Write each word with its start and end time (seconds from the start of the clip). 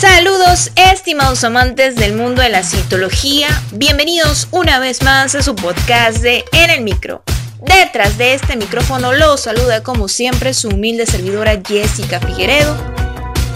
Saludos 0.00 0.72
estimados 0.76 1.44
amantes 1.44 1.94
del 1.94 2.14
mundo 2.14 2.40
de 2.40 2.48
la 2.48 2.62
citología, 2.62 3.48
bienvenidos 3.72 4.48
una 4.50 4.78
vez 4.78 5.02
más 5.02 5.34
a 5.34 5.42
su 5.42 5.54
podcast 5.54 6.22
de 6.22 6.42
En 6.52 6.70
el 6.70 6.80
Micro. 6.80 7.22
Detrás 7.60 8.16
de 8.16 8.32
este 8.32 8.56
micrófono 8.56 9.12
los 9.12 9.42
saluda 9.42 9.82
como 9.82 10.08
siempre 10.08 10.54
su 10.54 10.68
humilde 10.68 11.04
servidora 11.04 11.60
Jessica 11.62 12.18
Figueredo, 12.18 12.74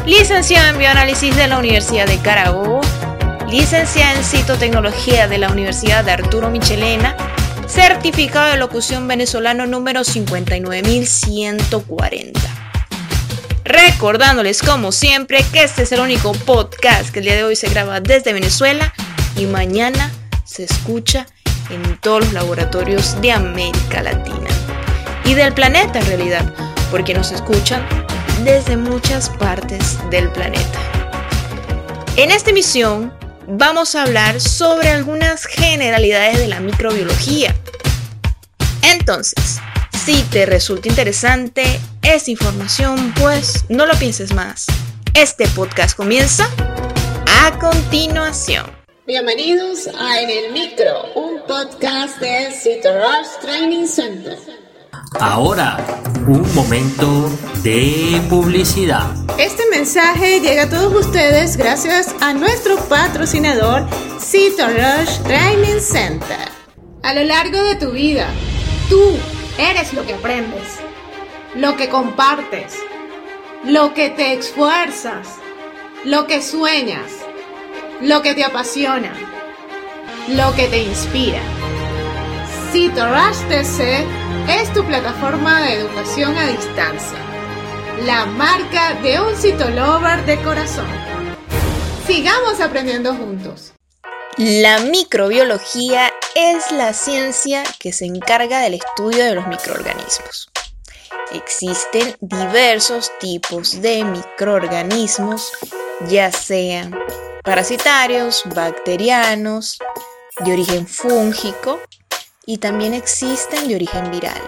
licenciada 0.04 0.68
en 0.68 0.76
bioanálisis 0.76 1.34
de 1.34 1.48
la 1.48 1.56
Universidad 1.56 2.06
de 2.06 2.18
Carabobo, 2.18 2.82
licenciada 3.48 4.12
en 4.12 4.22
citotecnología 4.22 5.28
de 5.28 5.38
la 5.38 5.48
Universidad 5.48 6.04
de 6.04 6.12
Arturo 6.12 6.50
Michelena, 6.50 7.16
certificado 7.66 8.50
de 8.50 8.58
locución 8.58 9.08
venezolano 9.08 9.64
número 9.64 10.04
59140. 10.04 12.53
Recordándoles 13.64 14.62
como 14.62 14.92
siempre 14.92 15.42
que 15.50 15.64
este 15.64 15.84
es 15.84 15.92
el 15.92 16.00
único 16.00 16.32
podcast 16.32 17.10
que 17.10 17.20
el 17.20 17.24
día 17.24 17.36
de 17.36 17.44
hoy 17.44 17.56
se 17.56 17.70
graba 17.70 18.00
desde 18.00 18.34
Venezuela 18.34 18.92
y 19.36 19.46
mañana 19.46 20.12
se 20.44 20.64
escucha 20.64 21.26
en 21.70 21.96
todos 21.98 22.24
los 22.24 22.32
laboratorios 22.34 23.18
de 23.22 23.32
América 23.32 24.02
Latina 24.02 24.50
y 25.24 25.32
del 25.32 25.54
planeta 25.54 25.98
en 25.98 26.06
realidad, 26.06 26.54
porque 26.90 27.14
nos 27.14 27.32
escuchan 27.32 27.82
desde 28.44 28.76
muchas 28.76 29.30
partes 29.30 29.98
del 30.10 30.30
planeta. 30.30 30.78
En 32.16 32.30
esta 32.30 32.50
emisión 32.50 33.14
vamos 33.48 33.94
a 33.94 34.02
hablar 34.02 34.42
sobre 34.42 34.90
algunas 34.90 35.46
generalidades 35.46 36.38
de 36.38 36.48
la 36.48 36.60
microbiología. 36.60 37.54
Entonces, 38.82 39.58
si 40.04 40.20
te 40.24 40.44
resulta 40.44 40.88
interesante 40.88 41.80
esta 42.04 42.30
información, 42.30 43.14
pues 43.20 43.64
no 43.68 43.86
lo 43.86 43.94
pienses 43.94 44.34
más. 44.34 44.66
Este 45.14 45.46
podcast 45.48 45.96
comienza 45.96 46.48
a 47.42 47.58
continuación. 47.58 48.66
Bienvenidos 49.06 49.88
a 49.98 50.20
En 50.20 50.30
el 50.30 50.52
Micro, 50.52 51.12
un 51.14 51.40
podcast 51.46 52.18
de 52.20 52.48
Rush 52.48 53.40
Training 53.40 53.86
Center. 53.86 54.38
Ahora, 55.18 55.84
un 56.26 56.54
momento 56.54 57.30
de 57.62 58.20
publicidad. 58.28 59.10
Este 59.38 59.62
mensaje 59.70 60.40
llega 60.40 60.64
a 60.64 60.70
todos 60.70 61.06
ustedes 61.06 61.56
gracias 61.56 62.14
a 62.20 62.32
nuestro 62.32 62.76
patrocinador 62.88 63.86
Rush 64.20 65.18
Training 65.24 65.80
Center. 65.80 66.48
A 67.02 67.14
lo 67.14 67.24
largo 67.24 67.62
de 67.62 67.76
tu 67.76 67.90
vida, 67.92 68.28
tú 68.88 69.18
Eres 69.56 69.92
lo 69.92 70.04
que 70.04 70.14
aprendes, 70.14 70.80
lo 71.54 71.76
que 71.76 71.88
compartes, 71.88 72.74
lo 73.64 73.94
que 73.94 74.10
te 74.10 74.32
esfuerzas, 74.32 75.28
lo 76.04 76.26
que 76.26 76.42
sueñas, 76.42 77.10
lo 78.00 78.22
que 78.22 78.34
te 78.34 78.44
apasiona, 78.44 79.12
lo 80.28 80.54
que 80.54 80.66
te 80.66 80.82
inspira. 80.82 81.40
CITORASH 82.72 83.48
TC 83.48 84.04
es 84.48 84.72
tu 84.72 84.84
plataforma 84.84 85.62
de 85.62 85.74
educación 85.74 86.36
a 86.36 86.48
distancia, 86.48 87.18
la 88.04 88.26
marca 88.26 88.94
de 88.94 89.20
un 89.20 89.36
citolover 89.36 90.24
de 90.26 90.42
corazón. 90.42 90.88
Sigamos 92.06 92.60
aprendiendo 92.60 93.14
juntos. 93.14 93.72
La 94.36 94.80
microbiología 94.80 96.12
es 96.34 96.72
la 96.72 96.92
ciencia 96.92 97.62
que 97.78 97.92
se 97.92 98.06
encarga 98.06 98.58
del 98.58 98.74
estudio 98.74 99.24
de 99.24 99.36
los 99.36 99.46
microorganismos. 99.46 100.48
Existen 101.34 102.16
diversos 102.20 103.10
tipos 103.18 103.82
de 103.82 104.04
microorganismos, 104.04 105.50
ya 106.08 106.30
sean 106.30 106.96
parasitarios, 107.42 108.44
bacterianos, 108.54 109.78
de 110.44 110.52
origen 110.52 110.86
fúngico 110.86 111.80
y 112.46 112.58
también 112.58 112.94
existen 112.94 113.66
de 113.66 113.74
origen 113.74 114.12
viral. 114.12 114.40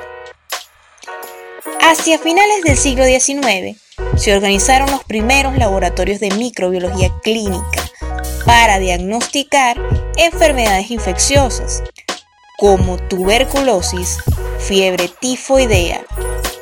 Hacia 1.81 2.21
finales 2.21 2.63
del 2.63 2.77
siglo 2.77 3.05
XIX 3.05 3.81
se 4.17 4.35
organizaron 4.37 4.89
los 4.91 5.03
primeros 5.03 5.57
laboratorios 5.59 6.21
de 6.21 6.31
microbiología 6.31 7.13
clínica 7.23 7.83
para 8.45 8.79
diagnosticar 8.79 9.77
enfermedades 10.17 10.93
infecciosas 10.93 11.83
como 12.59 12.97
tuberculosis, 12.97 14.19
fiebre 14.59 15.11
tifoidea, 15.21 16.07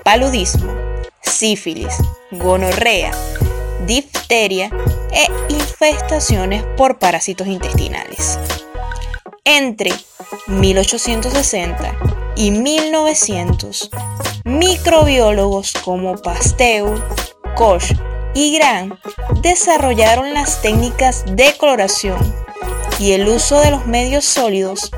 paludismo, 0.05 0.71
sífilis, 1.23 1.97
gonorrea, 2.31 3.11
difteria 3.87 4.71
e 5.11 5.27
infestaciones 5.49 6.63
por 6.77 6.99
parásitos 6.99 7.47
intestinales. 7.47 8.39
Entre 9.45 9.93
1860 10.47 11.97
y 12.37 12.51
1900, 12.51 13.91
microbiólogos 14.45 15.73
como 15.85 16.17
Pasteur, 16.17 17.03
Koch 17.57 17.85
y 18.35 18.59
Gran 18.59 18.99
desarrollaron 19.41 20.35
las 20.35 20.61
técnicas 20.61 21.25
de 21.35 21.57
coloración 21.57 22.19
y 22.99 23.13
el 23.13 23.27
uso 23.27 23.59
de 23.61 23.71
los 23.71 23.87
medios 23.87 24.25
sólidos 24.25 24.91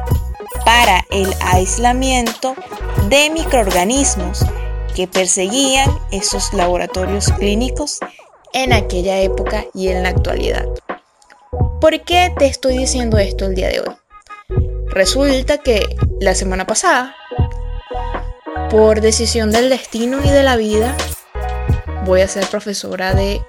para 0.65 1.05
el 1.11 1.33
aislamiento 1.41 2.57
de 3.09 3.31
microorganismos 3.31 4.45
que 4.97 5.07
perseguían 5.07 5.91
esos 6.11 6.55
laboratorios 6.55 7.29
clínicos 7.39 7.99
en 8.55 8.73
aquella 8.73 9.21
época 9.21 9.67
y 9.75 9.89
en 9.89 10.03
la 10.03 10.09
actualidad. 10.09 10.65
¿Por 11.83 12.01
qué 12.01 12.33
te 12.39 12.47
estoy 12.47 12.79
diciendo 12.79 13.19
esto 13.19 13.45
el 13.45 13.55
día 13.55 13.69
de 13.69 13.81
hoy? 13.81 13.95
Resulta 14.87 15.59
que 15.59 15.85
la 16.19 16.35
semana 16.35 16.67
pasada, 16.67 17.15
por 18.71 19.03
decisión 19.03 19.51
del 19.51 19.69
destino 19.69 20.25
y 20.25 20.31
de 20.31 20.43
la 20.43 20.57
vida, 20.57 20.97
voy 22.07 22.23
a 22.23 22.29
ser 22.29 22.47
profesora 22.47 23.13
de 23.13 23.43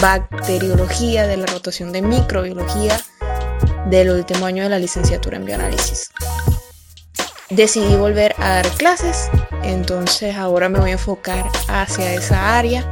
bacteriología, 0.00 1.26
de 1.26 1.36
la 1.36 1.44
rotación 1.44 1.92
de 1.92 2.00
microbiología 2.00 2.98
del 3.90 4.08
último 4.08 4.46
año 4.46 4.62
de 4.62 4.70
la 4.70 4.78
licenciatura 4.78 5.36
en 5.36 5.44
bioanálisis. 5.44 6.10
Decidí 7.50 7.94
volver 7.96 8.34
a 8.38 8.48
dar 8.48 8.68
clases, 8.70 9.28
entonces 9.64 10.36
ahora 10.36 10.68
me 10.68 10.78
voy 10.78 10.90
a 10.90 10.94
enfocar 10.94 11.50
hacia 11.68 12.14
esa 12.14 12.56
área. 12.56 12.90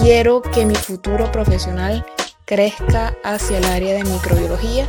Quiero 0.00 0.42
que 0.42 0.64
mi 0.64 0.74
futuro 0.74 1.30
profesional 1.30 2.04
crezca 2.44 3.16
hacia 3.24 3.58
el 3.58 3.64
área 3.64 3.94
de 3.94 4.04
microbiología. 4.04 4.86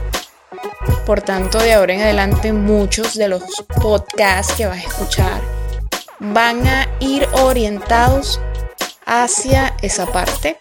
Por 1.06 1.22
tanto, 1.22 1.60
de 1.60 1.74
ahora 1.74 1.94
en 1.94 2.02
adelante 2.02 2.54
muchos 2.54 3.16
de 3.16 3.28
los 3.28 3.44
podcasts 3.82 4.54
que 4.54 4.66
vas 4.66 4.78
a 4.78 4.88
escuchar 4.88 5.42
van 6.20 6.66
a 6.68 6.88
ir 7.00 7.28
orientados 7.34 8.40
hacia 9.06 9.76
esa 9.82 10.06
parte 10.06 10.56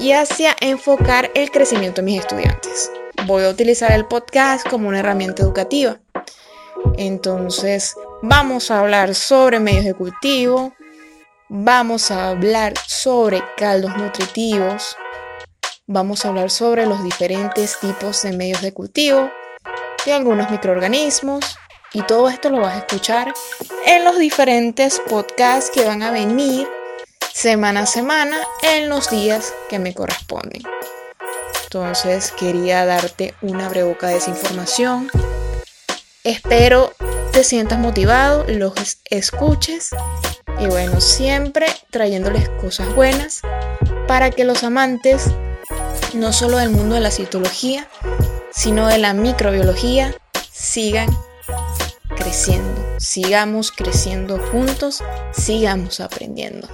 y 0.00 0.12
hacia 0.12 0.56
enfocar 0.60 1.30
el 1.34 1.50
crecimiento 1.50 2.00
de 2.00 2.06
mis 2.06 2.20
estudiantes. 2.20 2.90
Voy 3.26 3.44
a 3.44 3.50
utilizar 3.50 3.92
el 3.92 4.06
podcast 4.06 4.68
como 4.68 4.88
una 4.88 4.98
herramienta 4.98 5.42
educativa. 5.42 6.00
Entonces, 6.96 7.94
vamos 8.22 8.70
a 8.70 8.78
hablar 8.78 9.14
sobre 9.14 9.58
medios 9.58 9.84
de 9.84 9.94
cultivo, 9.94 10.72
vamos 11.48 12.10
a 12.12 12.28
hablar 12.28 12.74
sobre 12.86 13.42
caldos 13.56 13.96
nutritivos, 13.96 14.96
vamos 15.86 16.24
a 16.24 16.28
hablar 16.28 16.50
sobre 16.50 16.86
los 16.86 17.02
diferentes 17.02 17.78
tipos 17.80 18.22
de 18.22 18.32
medios 18.32 18.62
de 18.62 18.72
cultivo, 18.72 19.28
de 20.06 20.12
algunos 20.12 20.50
microorganismos, 20.50 21.58
y 21.92 22.02
todo 22.02 22.28
esto 22.28 22.48
lo 22.48 22.60
vas 22.60 22.74
a 22.74 22.78
escuchar 22.78 23.34
en 23.84 24.04
los 24.04 24.16
diferentes 24.18 25.00
podcasts 25.00 25.70
que 25.70 25.84
van 25.84 26.02
a 26.02 26.10
venir 26.10 26.66
semana 27.34 27.80
a 27.80 27.86
semana 27.86 28.38
en 28.62 28.88
los 28.88 29.10
días 29.10 29.52
que 29.68 29.78
me 29.78 29.94
corresponden. 29.94 30.62
Entonces 31.64 32.32
quería 32.32 32.86
darte 32.86 33.34
una 33.42 33.68
breboca 33.68 34.06
de 34.08 34.18
esa 34.18 34.30
información. 34.30 35.10
Espero 36.24 36.92
te 37.32 37.44
sientas 37.44 37.78
motivado, 37.78 38.44
los 38.46 38.74
escuches 39.08 39.90
y 40.60 40.66
bueno, 40.66 41.00
siempre 41.00 41.66
trayéndoles 41.90 42.48
cosas 42.60 42.94
buenas 42.94 43.40
para 44.06 44.30
que 44.30 44.44
los 44.44 44.62
amantes, 44.64 45.24
no 46.12 46.32
solo 46.32 46.58
del 46.58 46.70
mundo 46.70 46.94
de 46.94 47.00
la 47.00 47.10
citología, 47.10 47.88
sino 48.50 48.86
de 48.86 48.98
la 48.98 49.14
microbiología, 49.14 50.14
sigan 50.52 51.08
creciendo. 52.16 52.82
Sigamos 52.98 53.72
creciendo 53.72 54.38
juntos, 54.38 55.02
sigamos 55.32 56.00
aprendiendo. 56.00 56.68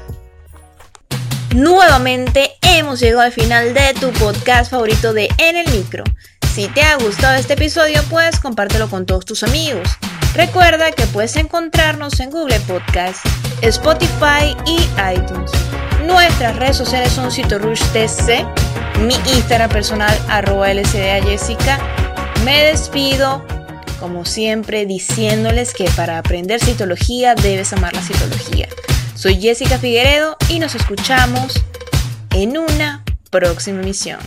Nuevamente 1.55 2.51
hemos 2.63 2.99
llegado 3.01 3.23
al 3.23 3.33
final 3.33 3.75
de 3.75 3.95
tu 3.95 4.11
podcast 4.13 4.73
favorito 4.73 5.13
de 5.13 5.29
En 5.39 5.57
el 5.57 5.71
Micro. 5.71 6.03
Si 6.53 6.67
te 6.67 6.83
ha 6.83 6.97
gustado 6.97 7.37
este 7.37 7.55
episodio, 7.55 8.03
pues 8.11 8.41
compártelo 8.41 8.91
con 8.91 9.07
todos 9.07 9.25
tus 9.25 9.45
amigos. 9.45 9.89
Recuerda 10.35 10.93
que 10.93 11.07
puedes 11.07 11.37
encontrarnos 11.37 12.21
en 12.21 12.31
Google 12.31 12.61
Podcast, 12.61 13.25
Spotify 13.63 14.57
y 14.67 14.77
iTunes. 15.15 15.51
Nuestras 16.07 16.57
redes 16.57 16.77
sociales 16.77 17.13
son 17.13 17.33
CitoRushTC, 17.33 18.47
mi 19.01 19.15
Instagram 19.15 19.71
personal 19.71 20.17
arroba 20.29 20.71
LCDA 20.71 21.23
Jessica. 21.23 21.79
Me 22.45 22.65
despido, 22.65 23.45
como 23.99 24.25
siempre, 24.25 24.87
diciéndoles 24.87 25.75
que 25.75 25.91
para 25.97 26.19
aprender 26.19 26.61
citología 26.61 27.35
debes 27.35 27.73
amar 27.73 27.95
la 27.95 28.03
citología. 28.03 28.69
Soy 29.15 29.41
Jessica 29.41 29.79
Figueredo 29.79 30.37
y 30.49 30.61
nos 30.61 30.75
escuchamos 30.77 31.61
en 32.31 32.57
una 32.57 33.03
próxima 33.31 33.83
emisión. 33.83 34.21